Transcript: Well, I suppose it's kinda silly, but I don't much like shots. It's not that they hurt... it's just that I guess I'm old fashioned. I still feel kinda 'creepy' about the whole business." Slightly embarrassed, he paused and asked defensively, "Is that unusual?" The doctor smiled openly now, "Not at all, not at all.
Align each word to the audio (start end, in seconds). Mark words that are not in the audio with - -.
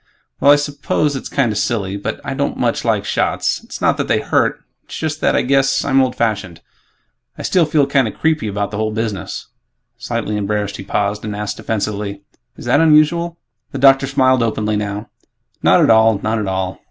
Well, 0.39 0.49
I 0.49 0.55
suppose 0.55 1.15
it's 1.15 1.29
kinda 1.29 1.55
silly, 1.55 1.95
but 1.95 2.19
I 2.25 2.33
don't 2.33 2.57
much 2.57 2.83
like 2.83 3.05
shots. 3.05 3.61
It's 3.63 3.81
not 3.81 3.97
that 3.97 4.07
they 4.07 4.19
hurt... 4.19 4.59
it's 4.83 4.97
just 4.97 5.21
that 5.21 5.35
I 5.35 5.43
guess 5.43 5.85
I'm 5.85 6.01
old 6.01 6.15
fashioned. 6.15 6.61
I 7.37 7.43
still 7.43 7.65
feel 7.67 7.85
kinda 7.85 8.09
'creepy' 8.09 8.47
about 8.47 8.71
the 8.71 8.77
whole 8.77 8.91
business." 8.91 9.49
Slightly 9.99 10.37
embarrassed, 10.37 10.77
he 10.77 10.83
paused 10.83 11.23
and 11.23 11.35
asked 11.35 11.57
defensively, 11.57 12.23
"Is 12.57 12.65
that 12.65 12.81
unusual?" 12.81 13.37
The 13.73 13.77
doctor 13.77 14.07
smiled 14.07 14.41
openly 14.41 14.75
now, 14.75 15.07
"Not 15.61 15.81
at 15.81 15.91
all, 15.91 16.17
not 16.23 16.39
at 16.39 16.47
all. 16.47 16.79